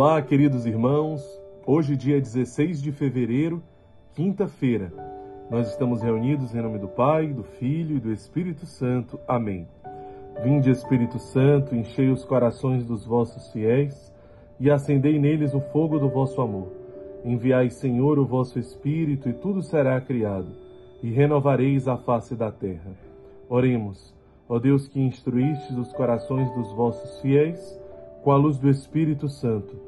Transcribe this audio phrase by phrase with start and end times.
[0.00, 1.20] Olá, queridos irmãos.
[1.66, 3.60] Hoje, dia 16 de fevereiro,
[4.14, 4.92] quinta-feira,
[5.50, 9.18] nós estamos reunidos em nome do Pai, do Filho e do Espírito Santo.
[9.26, 9.66] Amém.
[10.40, 14.14] Vinde, Espírito Santo, enchei os corações dos vossos fiéis
[14.60, 16.68] e acendei neles o fogo do vosso amor.
[17.24, 20.52] Enviai, Senhor, o vosso Espírito e tudo será criado,
[21.02, 22.92] e renovareis a face da terra.
[23.48, 24.14] Oremos,
[24.48, 27.76] ó Deus que instruístes os corações dos vossos fiéis,
[28.22, 29.87] com a luz do Espírito Santo,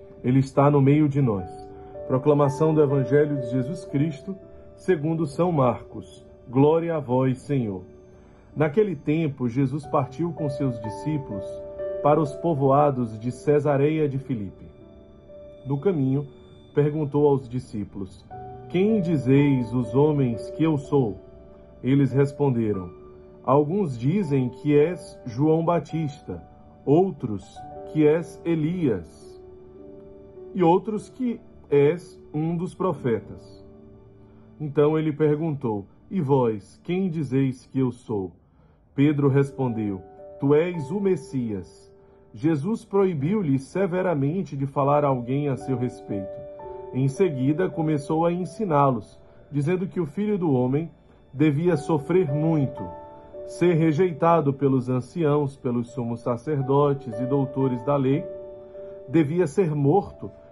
[0.23, 1.49] Ele está no meio de nós.
[2.07, 4.35] Proclamação do Evangelho de Jesus Cristo,
[4.75, 6.25] segundo São Marcos.
[6.49, 7.83] Glória a vós, Senhor.
[8.55, 11.45] Naquele tempo, Jesus partiu com seus discípulos
[12.03, 14.65] para os povoados de Cesareia de Filipe.
[15.65, 16.27] No caminho,
[16.73, 18.25] perguntou aos discípulos:
[18.69, 21.17] Quem dizeis os homens que eu sou?
[21.83, 22.89] Eles responderam:
[23.43, 26.43] Alguns dizem que és João Batista,
[26.85, 27.43] outros
[27.91, 29.30] que és Elias,
[30.53, 33.65] e outros que és um dos profetas.
[34.59, 38.31] Então ele perguntou: E vós, quem dizeis que eu sou?
[38.95, 40.01] Pedro respondeu:
[40.39, 41.91] Tu és o Messias.
[42.33, 46.39] Jesus proibiu-lhe severamente de falar a alguém a seu respeito.
[46.93, 49.19] Em seguida, começou a ensiná-los,
[49.51, 50.89] dizendo que o filho do homem
[51.33, 52.81] devia sofrer muito
[53.51, 58.25] ser rejeitado pelos anciãos, pelos sumos sacerdotes e doutores da lei,
[59.09, 60.31] devia ser morto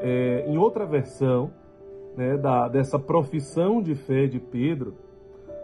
[0.00, 1.50] é, em outra versão
[2.16, 4.94] né, da, dessa profissão de fé de Pedro,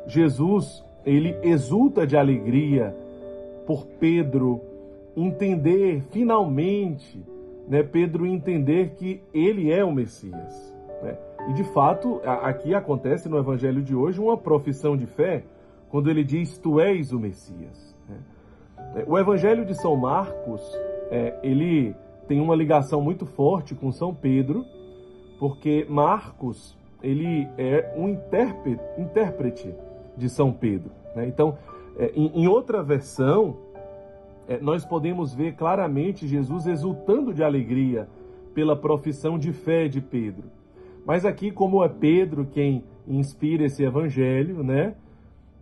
[0.07, 2.95] Jesus ele exulta de alegria
[3.67, 4.61] por Pedro
[5.17, 7.25] entender finalmente,
[7.69, 10.75] né, Pedro entender que ele é o Messias.
[11.03, 11.17] Né?
[11.49, 15.43] E de fato, aqui acontece no evangelho de hoje uma profissão de fé
[15.91, 17.97] quando ele diz: Tu és o Messias.
[18.09, 19.05] Né?
[19.07, 20.63] O evangelho de São Marcos,
[21.11, 21.95] é, ele
[22.27, 24.65] tem uma ligação muito forte com São Pedro,
[25.39, 29.75] porque Marcos ele é um intérprete,
[30.17, 30.93] de São Pedro.
[31.17, 31.27] Né?
[31.27, 31.59] Então,
[31.99, 33.57] é, em, outra versão,
[34.47, 38.09] é, nós podemos ver claramente Jesus exultando de alegria
[38.55, 40.45] pela profissão de fé de Pedro.
[41.05, 44.95] Mas aqui, como é Pedro quem inspira esse evangelho, né?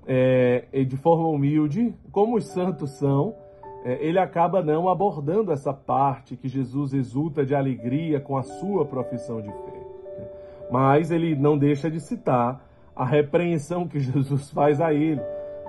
[0.06, 3.49] É, de forma humilde, como os santos são, é,
[3.84, 9.40] ele acaba não abordando essa parte que Jesus exulta de alegria com a sua profissão
[9.40, 9.78] de fé.
[10.18, 10.28] Né?
[10.70, 12.62] Mas ele não deixa de citar
[12.94, 15.22] a repreensão que Jesus faz a ele,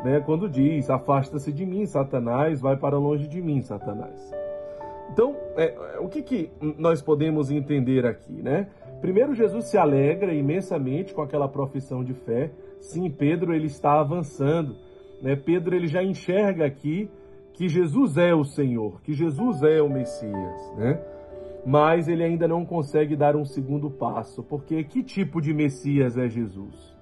[0.04, 0.20] né?
[0.26, 4.32] quando diz: Afasta-se de mim, Satanás, vai para longe de mim, Satanás.
[5.12, 8.68] Então, é, o que, que nós podemos entender aqui, né?
[9.02, 12.52] Primeiro, Jesus se alegra imensamente com aquela profissão de fé.
[12.80, 14.76] Sim, Pedro ele está avançando.
[15.22, 15.36] Né?
[15.36, 17.10] Pedro ele já enxerga aqui
[17.62, 21.00] que Jesus é o Senhor, que Jesus é o Messias, né?
[21.64, 26.28] Mas ele ainda não consegue dar um segundo passo, porque que tipo de Messias é
[26.28, 26.98] Jesus?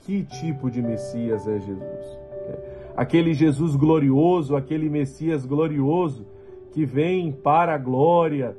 [0.00, 2.18] Que tipo de Messias é Jesus?
[2.48, 2.58] É,
[2.94, 6.26] aquele Jesus glorioso, aquele Messias glorioso
[6.72, 8.54] que vem para a glória,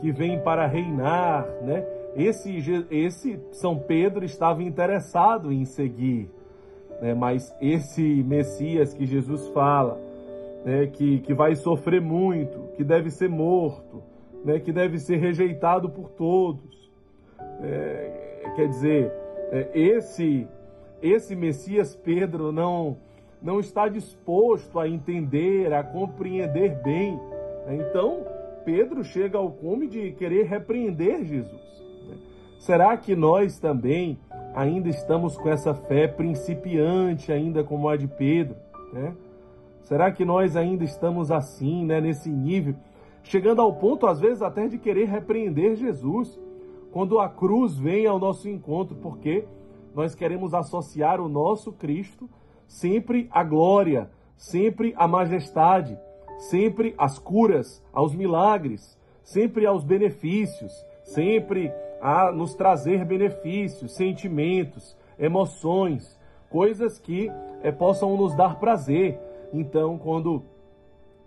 [0.00, 1.86] que vem para reinar, né?
[2.16, 2.58] Esse,
[2.90, 6.28] esse São Pedro estava interessado em seguir,
[7.00, 7.14] né?
[7.14, 10.07] mas esse Messias que Jesus fala,
[10.68, 10.86] né?
[10.86, 14.02] que, que vai sofrer muito, que deve ser morto,
[14.44, 14.60] né?
[14.60, 16.92] que deve ser rejeitado por todos.
[17.62, 19.10] É, quer dizer,
[19.50, 20.46] é, esse,
[21.00, 22.98] esse Messias Pedro não,
[23.40, 27.18] não está disposto a entender, a compreender bem.
[27.66, 27.86] Né?
[27.88, 28.26] Então,
[28.62, 31.66] Pedro chega ao cume de querer repreender Jesus.
[32.58, 34.18] Será que nós também
[34.54, 38.56] ainda estamos com essa fé principiante, ainda como a de Pedro?
[38.92, 39.14] Né?
[39.88, 42.74] Será que nós ainda estamos assim, né, nesse nível,
[43.22, 46.38] chegando ao ponto, às vezes, até de querer repreender Jesus?
[46.90, 49.44] quando a cruz vem ao nosso encontro, porque
[49.94, 52.28] nós queremos associar o nosso Cristo
[52.66, 55.98] sempre à glória, sempre à majestade,
[56.38, 66.18] sempre às curas, aos milagres, sempre aos benefícios, sempre a nos trazer benefícios, sentimentos, emoções,
[66.48, 67.30] coisas que
[67.62, 69.18] é, possam nos dar prazer.
[69.52, 70.42] Então, quando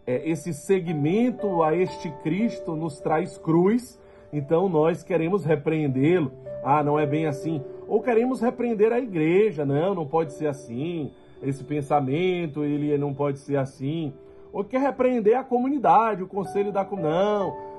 [0.05, 3.99] é, esse segmento a este Cristo nos traz cruz,
[4.31, 6.31] então nós queremos repreendê-lo.
[6.63, 7.61] Ah, não é bem assim.
[7.87, 9.65] Ou queremos repreender a igreja.
[9.65, 11.11] Não, não pode ser assim.
[11.41, 14.13] Esse pensamento, ele não pode ser assim.
[14.53, 17.11] Ou quer repreender a comunidade, o conselho da comunidade.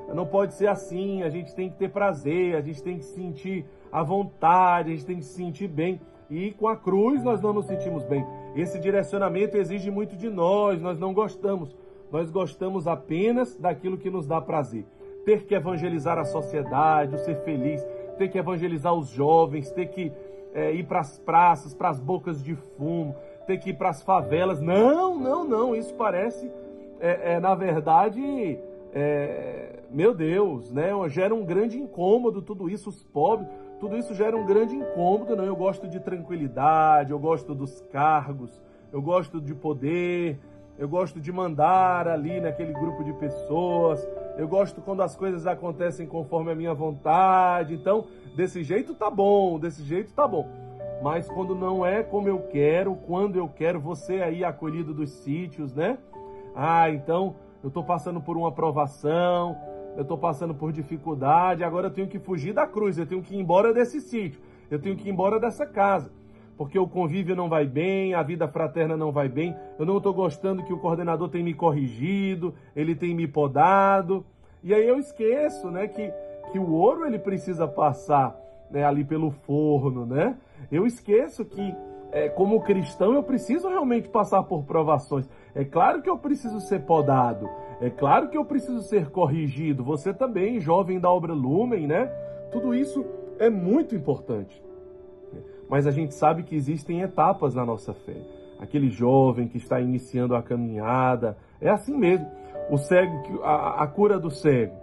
[0.09, 1.23] Não, não pode ser assim.
[1.23, 4.95] A gente tem que ter prazer, a gente tem que se sentir à vontade, a
[4.95, 6.01] gente tem que se sentir bem.
[6.33, 8.27] E com a cruz nós não nos sentimos bem.
[8.57, 11.77] Esse direcionamento exige muito de nós, nós não gostamos.
[12.11, 14.87] Nós gostamos apenas daquilo que nos dá prazer.
[15.27, 17.87] Ter que evangelizar a sociedade, o ser feliz,
[18.17, 20.11] ter que evangelizar os jovens, ter que
[20.55, 23.15] é, ir para as praças, para as bocas de fumo,
[23.47, 24.59] ter que ir para as favelas.
[24.59, 25.77] Não, não, não.
[25.77, 26.51] Isso parece,
[26.99, 28.59] é, é na verdade,
[28.95, 30.93] é, meu Deus, né?
[31.11, 33.51] Gera um grande incômodo tudo isso, os pobres
[33.83, 35.45] tudo isso gera um grande incômodo, não?
[35.45, 38.63] Eu gosto de tranquilidade, eu gosto dos cargos,
[38.93, 40.39] eu gosto de poder,
[40.79, 44.07] eu gosto de mandar ali naquele grupo de pessoas,
[44.39, 47.75] eu gosto quando as coisas acontecem conforme a minha vontade.
[47.75, 48.07] Então,
[48.37, 50.49] desse jeito tá bom, desse jeito tá bom.
[51.03, 55.75] Mas quando não é como eu quero, quando eu quero, você aí acolhido dos sítios,
[55.75, 55.99] né?
[56.55, 59.57] Ah, então eu tô passando por uma aprovação,
[59.97, 63.35] eu estou passando por dificuldade, agora eu tenho que fugir da cruz, eu tenho que
[63.35, 64.41] ir embora desse sítio,
[64.71, 66.11] eu tenho que ir embora dessa casa,
[66.57, 70.15] porque o convívio não vai bem, a vida fraterna não vai bem, eu não estou
[70.15, 74.25] gostando que o coordenador tem me corrigido, ele tem me podado,
[74.63, 76.13] e aí eu esqueço, né, que,
[76.53, 78.37] que o ouro ele precisa passar
[78.71, 80.37] né, ali pelo forno, né?
[80.71, 81.75] Eu esqueço que
[82.13, 85.29] é, como cristão, eu preciso realmente passar por provações.
[85.55, 87.49] É claro que eu preciso ser podado.
[87.81, 89.83] É claro que eu preciso ser corrigido.
[89.83, 92.07] Você também, jovem da obra Lumen, né?
[92.53, 93.05] Tudo isso
[93.39, 94.63] é muito importante.
[95.69, 98.17] Mas a gente sabe que existem etapas na nossa fé.
[98.61, 102.31] Aquele jovem que está iniciando a caminhada, é assim mesmo.
[102.71, 104.82] O cego, a, a cura do cego.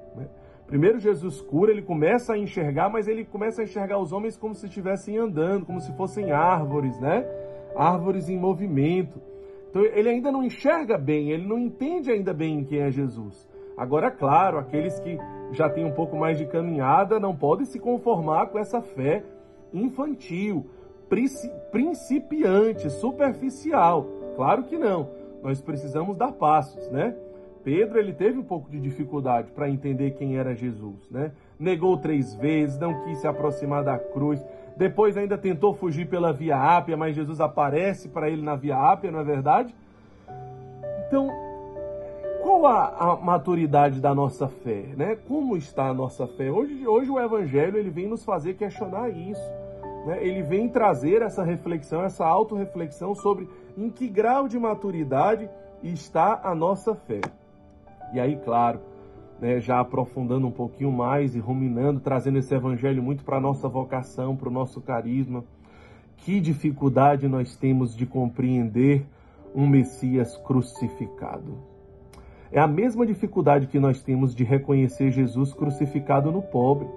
[0.69, 4.53] Primeiro Jesus cura, ele começa a enxergar, mas ele começa a enxergar os homens como
[4.53, 7.25] se estivessem andando, como se fossem árvores, né?
[7.75, 9.19] Árvores em movimento.
[9.67, 13.49] Então ele ainda não enxerga bem, ele não entende ainda bem quem é Jesus.
[13.75, 15.17] Agora, claro, aqueles que
[15.53, 19.23] já têm um pouco mais de caminhada não podem se conformar com essa fé
[19.73, 20.67] infantil,
[21.71, 24.05] principiante, superficial.
[24.35, 25.09] Claro que não.
[25.41, 27.15] Nós precisamos dar passos, né?
[27.63, 31.31] Pedro ele teve um pouco de dificuldade para entender quem era Jesus, né?
[31.59, 34.43] Negou três vezes, não quis se aproximar da cruz.
[34.77, 39.11] Depois ainda tentou fugir pela Via Ápia, mas Jesus aparece para ele na Via Ápia,
[39.11, 39.75] não é verdade?
[41.07, 41.29] Então,
[42.41, 45.17] qual a, a, maturidade da nossa fé, né?
[45.27, 46.49] Como está a nossa fé?
[46.49, 49.51] Hoje, hoje o Evangelho ele vem nos fazer questionar isso.
[50.05, 50.19] Né?
[50.21, 55.49] Ele vem trazer essa reflexão, essa autorreflexão sobre em que grau de maturidade
[55.83, 57.21] está a nossa fé.
[58.13, 58.79] E aí, claro,
[59.39, 63.67] né, já aprofundando um pouquinho mais e ruminando, trazendo esse evangelho muito para a nossa
[63.67, 65.43] vocação, para o nosso carisma.
[66.17, 69.05] Que dificuldade nós temos de compreender
[69.55, 71.57] um Messias crucificado.
[72.51, 76.87] É a mesma dificuldade que nós temos de reconhecer Jesus crucificado no pobre.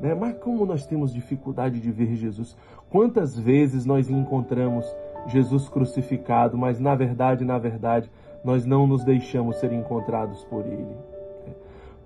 [0.00, 0.14] Né?
[0.14, 2.56] Mas como nós temos dificuldade de ver Jesus?
[2.88, 4.86] Quantas vezes nós encontramos
[5.26, 8.08] Jesus crucificado, mas na verdade, na verdade,
[8.46, 10.96] nós não nos deixamos ser encontrados por Ele.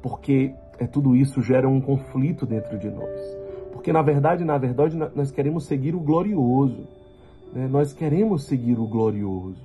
[0.01, 3.39] Porque é, tudo isso gera um conflito dentro de nós.
[3.71, 6.89] Porque na verdade, na verdade, nós queremos seguir o glorioso.
[7.53, 7.69] Né?
[7.69, 9.61] Nós queremos seguir o glorioso.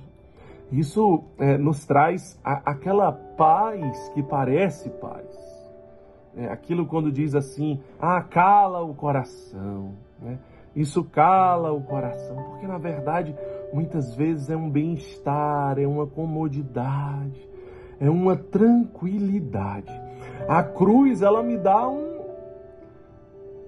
[0.70, 5.24] Isso é, nos traz a, aquela paz que parece paz.
[6.36, 9.92] É, aquilo quando diz assim, ah, cala o coração.
[10.20, 10.38] Né?
[10.74, 13.34] Isso cala o coração, porque na verdade
[13.72, 17.48] muitas vezes é um bem-estar, é uma comodidade,
[18.00, 19.92] é uma tranquilidade.
[20.48, 22.16] A cruz, ela me dá um.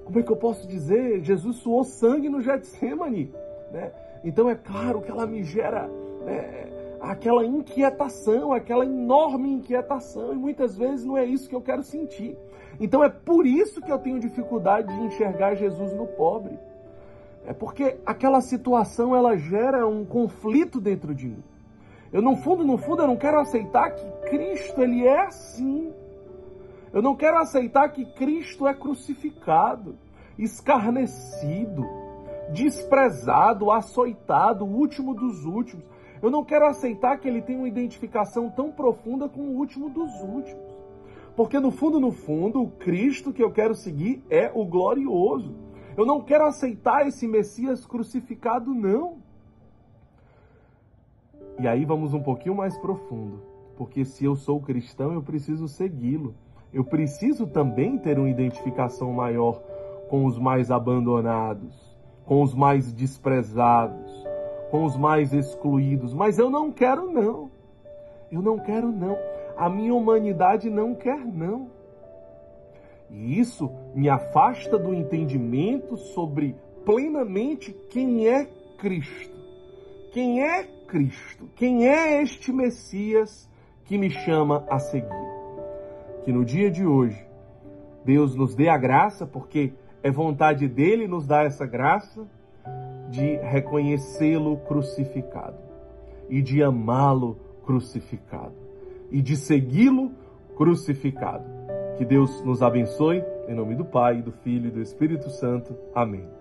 [0.04, 1.22] Como é que eu posso dizer?
[1.22, 3.32] Jesus suou sangue no Getsemane.
[3.72, 3.92] Né?
[4.24, 5.88] Então é claro que ela me gera
[6.24, 6.68] né,
[7.00, 12.36] aquela inquietação, aquela enorme inquietação, e muitas vezes não é isso que eu quero sentir.
[12.80, 16.58] Então é por isso que eu tenho dificuldade de enxergar Jesus no pobre.
[17.48, 21.42] É porque aquela situação ela gera um conflito dentro de mim.
[22.12, 25.90] Eu no fundo, no fundo, eu não quero aceitar que Cristo ele é assim.
[26.92, 29.96] Eu não quero aceitar que Cristo é crucificado,
[30.38, 31.86] escarnecido,
[32.52, 35.86] desprezado, açoitado, o último dos últimos.
[36.20, 40.12] Eu não quero aceitar que ele tem uma identificação tão profunda com o último dos
[40.20, 40.68] últimos.
[41.34, 45.67] Porque no fundo, no fundo, o Cristo que eu quero seguir é o glorioso.
[45.98, 49.16] Eu não quero aceitar esse Messias crucificado, não.
[51.58, 53.42] E aí vamos um pouquinho mais profundo.
[53.76, 56.36] Porque se eu sou cristão, eu preciso segui-lo.
[56.72, 59.60] Eu preciso também ter uma identificação maior
[60.08, 64.24] com os mais abandonados, com os mais desprezados,
[64.70, 66.14] com os mais excluídos.
[66.14, 67.50] Mas eu não quero, não.
[68.30, 69.18] Eu não quero, não.
[69.56, 71.76] A minha humanidade não quer, não.
[73.10, 78.46] E isso me afasta do entendimento sobre plenamente quem é
[78.78, 79.36] Cristo.
[80.12, 81.48] Quem é Cristo?
[81.54, 83.48] Quem é este Messias
[83.84, 85.08] que me chama a seguir?
[86.24, 87.26] Que no dia de hoje,
[88.04, 89.72] Deus nos dê a graça, porque
[90.02, 92.26] é vontade dele nos dar essa graça
[93.10, 95.58] de reconhecê-lo crucificado
[96.28, 98.54] e de amá-lo crucificado
[99.10, 100.12] e de segui-lo
[100.56, 101.44] crucificado.
[101.98, 105.76] Que Deus nos abençoe, em nome do Pai, do Filho e do Espírito Santo.
[105.92, 106.37] Amém.